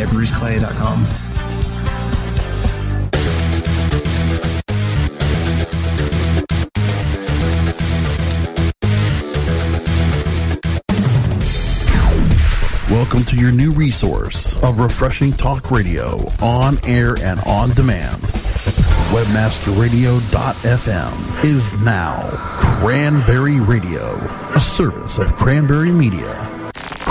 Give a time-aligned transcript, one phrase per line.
[0.00, 1.06] at bruceclay.com.
[12.90, 18.16] Welcome to your new resource of refreshing talk radio on air and on demand.
[19.12, 24.16] Webmasterradio.fm is now Cranberry Radio,
[24.54, 26.57] a service of Cranberry Media.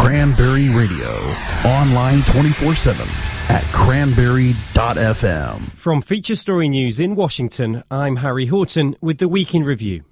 [0.07, 1.09] Cranberry Radio,
[1.65, 3.05] online 24 7
[3.53, 5.69] at cranberry.fm.
[5.71, 10.05] From Feature Story News in Washington, I'm Harry Horton with the Week in Review.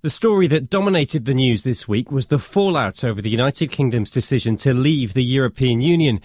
[0.00, 4.10] The story that dominated the news this week was the fallout over the United Kingdom's
[4.10, 6.18] decision to leave the European Union.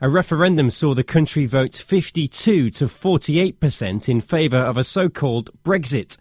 [0.00, 6.16] A referendum saw the country vote 52 to 48% in favour of a so-called Brexit.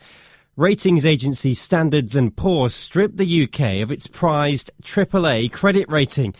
[0.59, 6.35] Ratings agency Standards & Poor's stripped the UK of its prized AAA credit rating.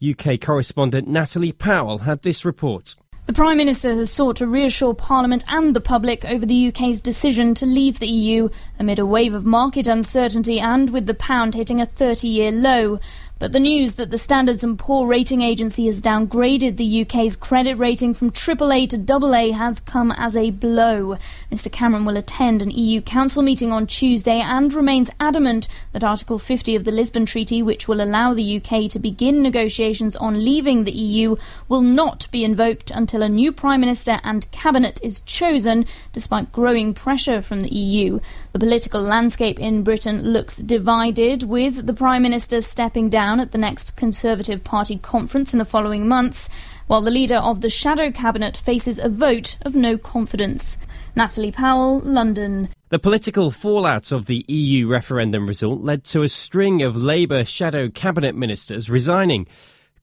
[0.00, 2.94] UK correspondent Natalie Powell had this report.
[3.26, 7.54] The Prime Minister has sought to reassure Parliament and the public over the UK's decision
[7.54, 11.80] to leave the EU amid a wave of market uncertainty and with the pound hitting
[11.80, 13.00] a 30 year low.
[13.38, 17.74] But the news that the Standards & Poor rating agency has downgraded the UK's credit
[17.76, 21.18] rating from AAA to AA has come as a blow.
[21.52, 26.38] Mr Cameron will attend an EU Council meeting on Tuesday and remains adamant that Article
[26.38, 30.84] 50 of the Lisbon Treaty, which will allow the UK to begin negotiations on leaving
[30.84, 31.36] the EU,
[31.68, 36.94] will not be invoked until a new Prime Minister and Cabinet is chosen, despite growing
[36.94, 38.18] pressure from the EU.
[38.54, 43.58] The political landscape in Britain looks divided, with the Prime Minister stepping down at the
[43.58, 46.48] next Conservative Party conference in the following months,
[46.86, 50.76] while the leader of the shadow cabinet faces a vote of no confidence.
[51.16, 52.68] Natalie Powell, London.
[52.90, 57.88] The political fallout of the EU referendum result led to a string of Labour shadow
[57.88, 59.48] cabinet ministers resigning.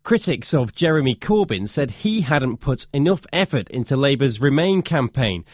[0.04, 5.46] Critics of Jeremy Corbyn said he hadn't put enough effort into Labour's Remain campaign.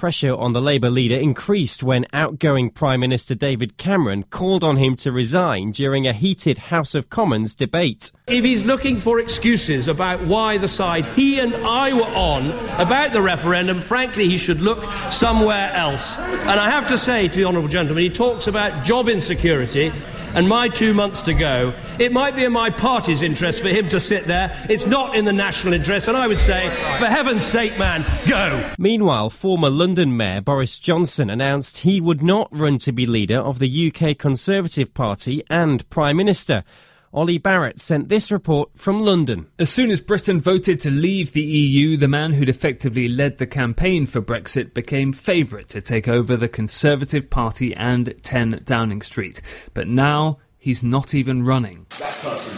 [0.00, 4.96] Pressure on the Labour leader increased when outgoing Prime Minister David Cameron called on him
[4.96, 8.10] to resign during a heated House of Commons debate.
[8.26, 12.48] If he's looking for excuses about why the side he and I were on
[12.80, 16.16] about the referendum, frankly, he should look somewhere else.
[16.16, 19.92] And I have to say to the Honourable Gentleman, he talks about job insecurity
[20.34, 21.72] and my two months to go.
[21.98, 24.56] It might be in my party's interest for him to sit there.
[24.68, 26.08] It's not in the national interest.
[26.08, 26.68] And I would say,
[26.98, 28.66] for heaven's sake, man, go.
[28.78, 33.58] Meanwhile, former London Mayor Boris Johnson announced he would not run to be leader of
[33.58, 36.64] the UK Conservative Party and Prime Minister.
[37.12, 39.48] Ollie Barrett sent this report from London.
[39.58, 43.48] As soon as Britain voted to leave the EU, the man who'd effectively led the
[43.48, 49.42] campaign for Brexit became favourite to take over the Conservative Party and 10 Downing Street.
[49.74, 51.86] But now he's not even running.
[51.98, 52.56] That person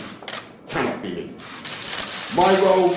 [0.68, 1.30] cannot be me.
[2.36, 2.94] My role,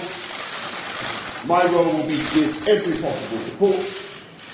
[1.47, 3.77] my role will be to give every possible support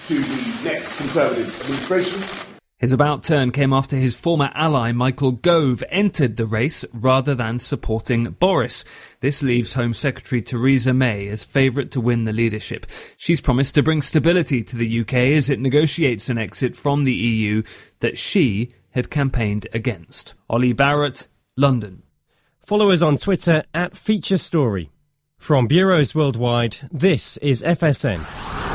[0.06, 2.51] to the next Conservative administration
[2.82, 7.60] his about turn came after his former ally Michael Gove entered the race rather than
[7.60, 8.84] supporting Boris.
[9.20, 12.88] This leaves Home Secretary Theresa May as favourite to win the leadership.
[13.18, 17.14] She's promised to bring stability to the UK as it negotiates an exit from the
[17.14, 17.62] EU
[18.00, 20.34] that she had campaigned against.
[20.50, 22.02] Ollie Barrett, London.
[22.60, 24.90] Follow us on Twitter at Feature Story.
[25.38, 28.51] From bureaus worldwide, this is FSN.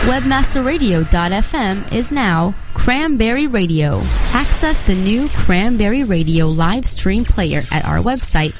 [0.00, 4.00] Webmasterradio.fm is now Cranberry Radio.
[4.32, 8.54] Access the new Cranberry Radio live stream player at our website,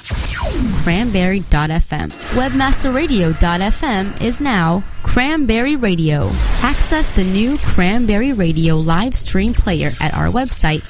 [0.85, 2.11] cranberry.fm.
[2.35, 6.29] Webmasterradio.fm is now Cranberry Radio.
[6.61, 10.85] Access the new Cranberry Radio live stream player at our website,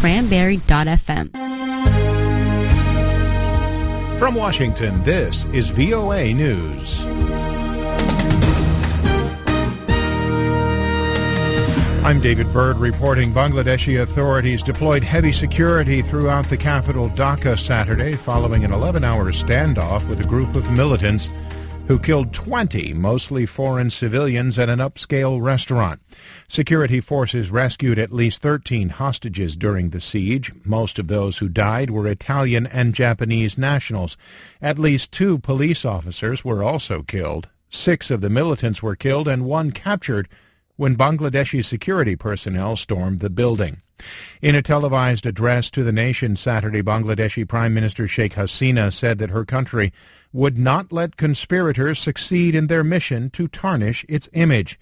[0.00, 1.28] cranberry.fm.
[4.18, 7.27] From Washington, this is VOA News.
[12.08, 18.64] I'm David Byrd reporting Bangladeshi authorities deployed heavy security throughout the capital Dhaka Saturday following
[18.64, 21.28] an 11-hour standoff with a group of militants
[21.86, 26.00] who killed 20 mostly foreign civilians at an upscale restaurant.
[26.48, 30.50] Security forces rescued at least 13 hostages during the siege.
[30.64, 34.16] Most of those who died were Italian and Japanese nationals.
[34.62, 37.48] At least two police officers were also killed.
[37.68, 40.26] Six of the militants were killed and one captured
[40.78, 43.82] when Bangladeshi security personnel stormed the building.
[44.40, 49.30] In a televised address to the nation Saturday, Bangladeshi Prime Minister Sheikh Hasina said that
[49.30, 49.92] her country
[50.32, 54.78] would not let conspirators succeed in their mission to tarnish its image.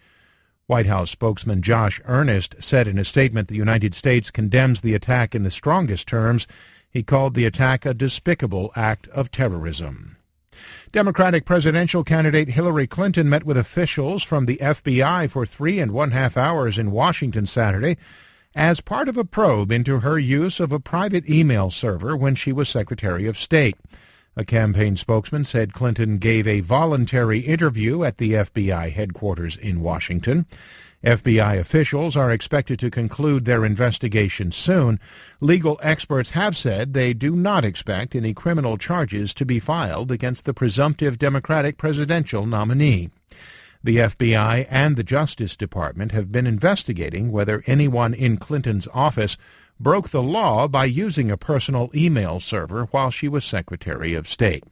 [0.66, 5.34] White House spokesman Josh Earnest said in a statement the United States condemns the attack
[5.34, 6.46] in the strongest terms.
[6.90, 10.15] He called the attack a despicable act of terrorism.
[10.92, 16.12] Democratic presidential candidate Hillary Clinton met with officials from the FBI for three and one
[16.12, 17.96] half hours in Washington Saturday
[18.54, 22.52] as part of a probe into her use of a private email server when she
[22.52, 23.76] was Secretary of State.
[24.34, 30.46] A campaign spokesman said Clinton gave a voluntary interview at the FBI headquarters in Washington.
[31.04, 34.98] FBI officials are expected to conclude their investigation soon.
[35.40, 40.44] Legal experts have said they do not expect any criminal charges to be filed against
[40.44, 43.10] the presumptive Democratic presidential nominee.
[43.84, 49.36] The FBI and the Justice Department have been investigating whether anyone in Clinton's office
[49.78, 54.64] broke the law by using a personal email server while she was Secretary of State.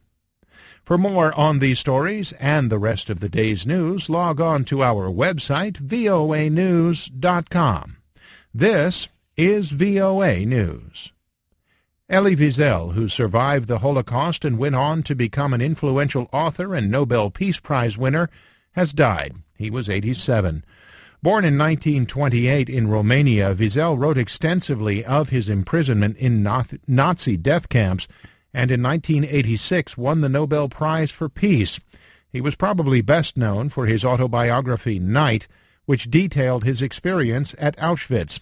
[0.85, 4.83] For more on these stories and the rest of the day's news, log on to
[4.83, 7.97] our website, voanews.com.
[8.53, 11.11] This is VOA News.
[12.07, 16.91] Elie Wiesel, who survived the Holocaust and went on to become an influential author and
[16.91, 18.29] Nobel Peace Prize winner,
[18.73, 19.37] has died.
[19.57, 20.63] He was 87.
[21.23, 28.07] Born in 1928 in Romania, Wiesel wrote extensively of his imprisonment in Nazi death camps
[28.55, 31.81] and in 1986 won the Nobel Prize for Peace.
[32.31, 35.49] He was probably best known for his autobiography Night,
[35.85, 38.39] which detailed his experience at Auschwitz.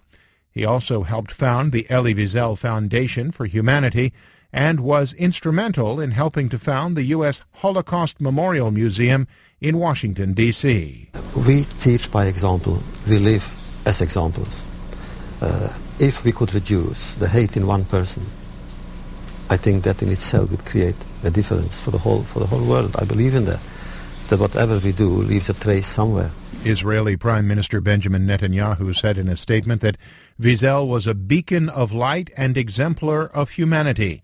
[0.52, 4.14] He also helped found the Elie Wiesel Foundation for Humanity
[4.54, 7.42] and was instrumental in helping to found the U.S.
[7.56, 9.28] Holocaust Memorial Museum
[9.62, 11.10] in Washington, D.C.
[11.48, 12.84] We teach by example.
[13.10, 13.44] We live
[13.88, 14.64] as examples.
[15.42, 18.24] Uh, if we could reduce the hate in one person,
[19.50, 22.66] I think that in itself would create a difference for the whole for the whole
[22.66, 22.96] world.
[22.98, 23.60] I believe in that.
[24.30, 26.32] That whatever we do leaves a trace somewhere.
[26.66, 29.98] Israeli Prime Minister Benjamin Netanyahu said in a statement that
[30.40, 34.22] Wiesel was a beacon of light and exemplar of humanity.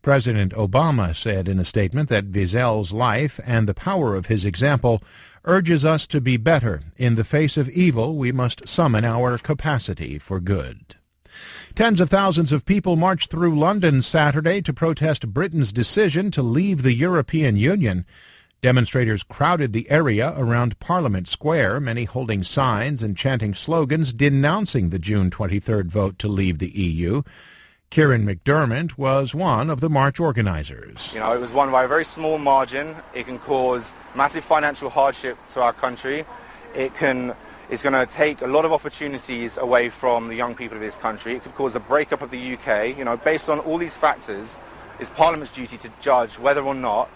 [0.00, 5.02] President Obama said in a statement that Wiesel's life and the power of his example
[5.44, 6.82] urges us to be better.
[6.96, 10.96] In the face of evil, we must summon our capacity for good.
[11.74, 16.82] Tens of thousands of people marched through London Saturday to protest Britain's decision to leave
[16.82, 18.04] the European Union.
[18.62, 25.00] Demonstrators crowded the area around Parliament Square, many holding signs and chanting slogans denouncing the
[25.00, 27.22] June 23rd vote to leave the EU.
[27.90, 31.10] Kieran McDermott was one of the march organizers.
[31.12, 32.94] You know, it was won by a very small margin.
[33.12, 36.24] It can cause massive financial hardship to our country.
[36.74, 37.34] It can
[37.70, 40.96] is going to take a lot of opportunities away from the young people of this
[40.96, 41.34] country.
[41.34, 42.96] It could cause a breakup of the UK.
[42.96, 44.58] You know, based on all these factors,
[44.98, 47.08] it's Parliament's duty to judge whether or not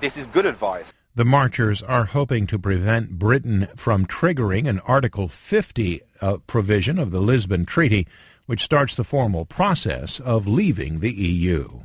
[0.00, 0.92] this is good advice.
[1.14, 7.10] The marchers are hoping to prevent Britain from triggering an Article 50 uh, provision of
[7.10, 8.06] the Lisbon Treaty,
[8.46, 11.80] which starts the formal process of leaving the EU.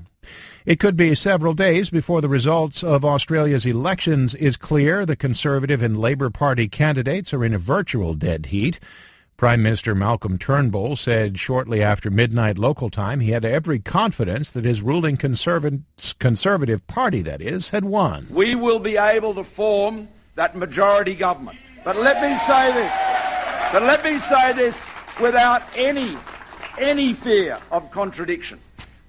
[0.66, 5.06] It could be several days before the results of Australia's elections is clear.
[5.06, 8.80] The Conservative and Labour Party candidates are in a virtual dead heat.
[9.38, 14.66] Prime Minister Malcolm Turnbull said shortly after midnight local time he had every confidence that
[14.66, 18.26] his ruling conservative, party, that is, had won.
[18.32, 21.60] We will be able to form that majority government.
[21.84, 22.94] But let me say this,
[23.72, 24.90] but let me say this
[25.22, 26.18] without any,
[26.80, 28.60] any fear of contradiction.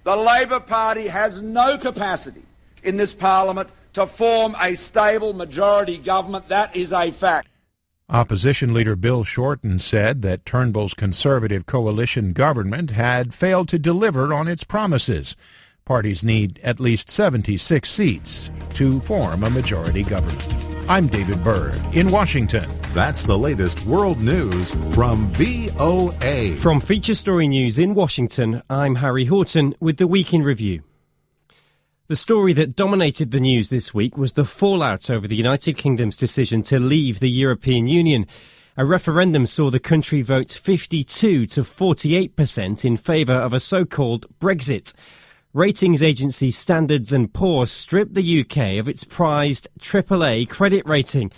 [0.07, 2.43] The Labor Party has no capacity
[2.85, 6.47] in this parliament to form a stable majority government.
[6.47, 7.49] That is a fact.
[8.09, 14.47] Opposition leader Bill Shorten said that Turnbull's Conservative coalition government had failed to deliver on
[14.47, 15.35] its promises.
[15.85, 20.56] Parties need at least 76 seats to form a majority government.
[20.88, 22.71] I'm David Byrd in Washington.
[22.95, 26.55] That's the latest world news from VOA.
[26.55, 30.85] From Feature Story News in Washington, I'm Harry Horton with the Week in Review.
[32.07, 36.16] The story that dominated the news this week was the fallout over the United Kingdom's
[36.16, 38.25] decision to leave the European Union.
[38.76, 44.93] A referendum saw the country vote 52 to 48% in favour of a so-called Brexit.
[45.57, 51.33] Ratings agency Standards & Poor's stripped the UK of its prized AAA credit rating.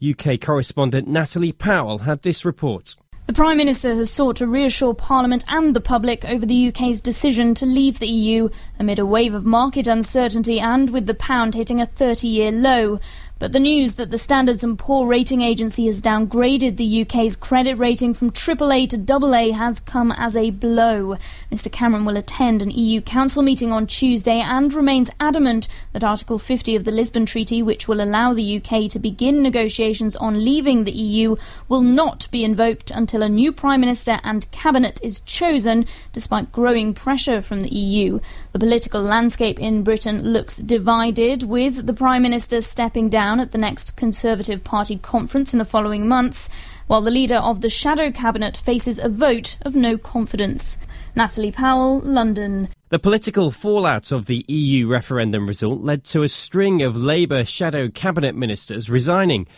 [0.00, 2.94] UK correspondent Natalie Powell had this report.
[3.26, 7.54] The Prime Minister has sought to reassure Parliament and the public over the UK's decision
[7.54, 11.80] to leave the EU amid a wave of market uncertainty and with the pound hitting
[11.80, 13.00] a 30 year low.
[13.38, 17.74] But the news that the Standards & Poor rating agency has downgraded the UK's credit
[17.74, 21.18] rating from AAA to AA has come as a blow.
[21.52, 26.38] Mr Cameron will attend an EU Council meeting on Tuesday and remains adamant that Article
[26.38, 30.84] 50 of the Lisbon Treaty, which will allow the UK to begin negotiations on leaving
[30.84, 31.36] the EU,
[31.68, 36.94] will not be invoked until a new Prime Minister and Cabinet is chosen, despite growing
[36.94, 38.18] pressure from the EU.
[38.52, 43.50] The political landscape in Britain looks divided, with the Prime Minister stepping down down at
[43.50, 46.48] the next Conservative Party conference in the following months,
[46.86, 50.76] while the leader of the shadow cabinet faces a vote of no confidence.
[51.16, 52.68] Natalie Powell, London.
[52.90, 57.88] The political fallout of the EU referendum result led to a string of Labour shadow
[57.88, 59.48] cabinet ministers resigning.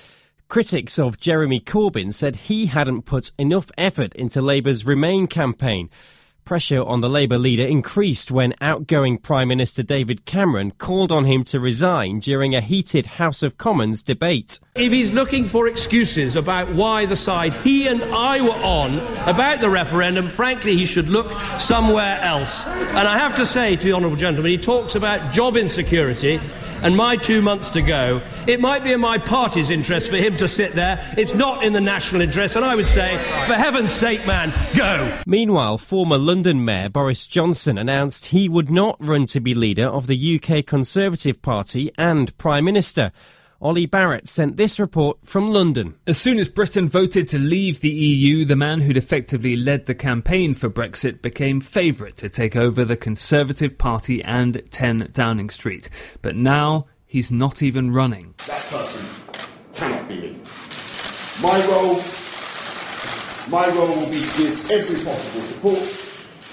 [0.48, 5.90] Critics of Jeremy Corbyn said he hadn't put enough effort into Labour's Remain campaign.
[6.48, 11.44] Pressure on the Labour leader increased when outgoing Prime Minister David Cameron called on him
[11.44, 14.58] to resign during a heated House of Commons debate.
[14.74, 19.60] If he's looking for excuses about why the side he and I were on about
[19.60, 22.64] the referendum, frankly, he should look somewhere else.
[22.66, 26.40] And I have to say to the Honourable Gentleman, he talks about job insecurity
[26.82, 30.36] and my two months to go, it might be in my party's interest for him
[30.36, 31.04] to sit there.
[31.16, 32.56] It's not in the national interest.
[32.56, 33.16] And I would say,
[33.46, 35.18] for heaven's sake, man, go.
[35.26, 40.06] Meanwhile, former London Mayor Boris Johnson announced he would not run to be leader of
[40.06, 43.12] the UK Conservative Party and Prime Minister.
[43.60, 45.96] Ollie Barrett sent this report from London.
[46.06, 49.96] As soon as Britain voted to leave the EU, the man who'd effectively led the
[49.96, 55.90] campaign for Brexit became favourite to take over the Conservative Party and 10 Downing Street.
[56.22, 58.34] But now he's not even running.
[58.46, 59.04] That person
[59.74, 60.36] cannot be me.
[61.42, 62.00] My role,
[63.50, 65.82] my role will be to give every possible support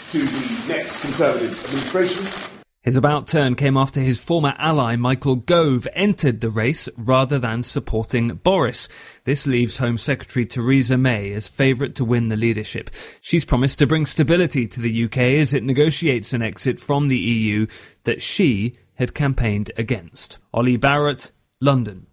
[0.09, 2.54] to the next Conservative administration
[2.85, 7.63] his about turn came after his former ally Michael Gove entered the race rather than
[7.63, 8.87] supporting Boris.
[9.23, 12.91] This leaves Home Secretary Theresa May as favourite to win the leadership.
[13.21, 17.17] She's promised to bring stability to the UK as it negotiates an exit from the
[17.17, 17.65] EU
[18.03, 20.37] that she had campaigned against.
[20.53, 22.05] Ollie Barrett, London.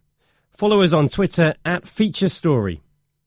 [0.51, 2.81] Follow us on Twitter at Feature Story.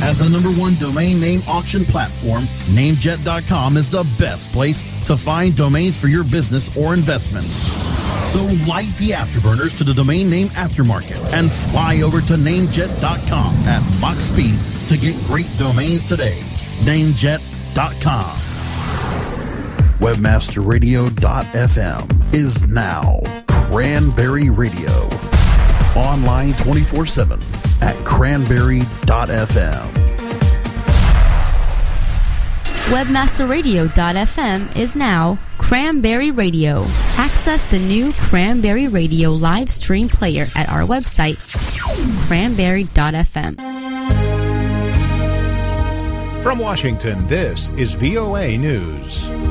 [0.00, 5.56] As the number one domain name auction platform, Namejet.com is the best place to find
[5.56, 7.48] domains for your business or investment.
[8.28, 13.82] So light the afterburners to the domain name aftermarket and fly over to namejet.com at
[14.00, 14.56] Mach speed
[14.88, 16.38] to get great domains today.
[16.84, 18.36] Namejet.com.
[19.98, 25.08] Webmasterradio.fm is now Cranberry Radio.
[25.96, 27.40] Online 24 7
[27.82, 28.88] at cranberry.fm.
[32.88, 36.84] Webmasterradio.fm is now Cranberry Radio.
[37.18, 41.36] Access the new Cranberry Radio live stream player at our website,
[42.26, 43.60] cranberry.fm.
[46.42, 49.47] From Washington, this is VOA News.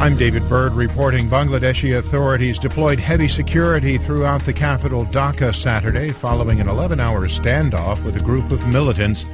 [0.00, 6.58] I'm David Byrd reporting Bangladeshi authorities deployed heavy security throughout the capital Dhaka Saturday following
[6.58, 9.26] an 11-hour standoff with a group of militants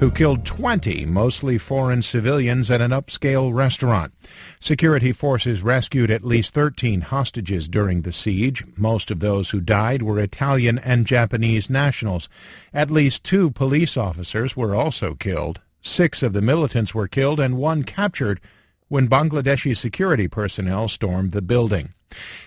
[0.00, 4.14] who killed 20 mostly foreign civilians at an upscale restaurant.
[4.58, 8.64] Security forces rescued at least 13 hostages during the siege.
[8.74, 12.26] Most of those who died were Italian and Japanese nationals.
[12.72, 15.60] At least two police officers were also killed.
[15.82, 18.40] Six of the militants were killed and one captured
[18.88, 21.92] when Bangladeshi security personnel stormed the building.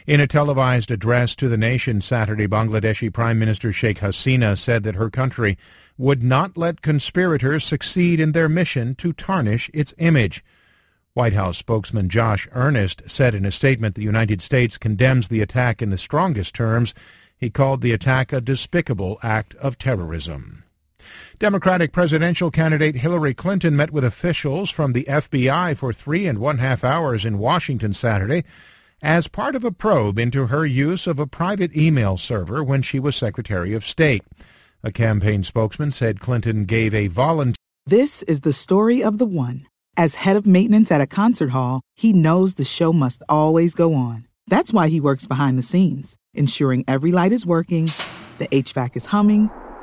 [0.08, 4.96] In a televised address to the nation Saturday, Bangladeshi Prime Minister Sheikh Hasina said that
[4.96, 5.58] her country
[5.98, 10.44] would not let conspirators succeed in their mission to tarnish its image.
[11.14, 15.82] White House spokesman Josh Earnest said in a statement the United States condemns the attack
[15.82, 16.94] in the strongest terms.
[17.38, 20.64] He called the attack a despicable act of terrorism.
[21.40, 26.58] Democratic presidential candidate Hillary Clinton met with officials from the FBI for three and one
[26.58, 28.44] half hours in Washington Saturday
[29.02, 33.00] as part of a probe into her use of a private email server when she
[33.00, 34.24] was Secretary of State.
[34.84, 37.56] A campaign spokesman said Clinton gave a volunteer.
[37.86, 39.68] This is the story of the one.
[39.98, 43.94] As head of maintenance at a concert hall, he knows the show must always go
[43.94, 44.28] on.
[44.48, 47.92] That's why he works behind the scenes, ensuring every light is working,
[48.38, 49.50] the HVAC is humming,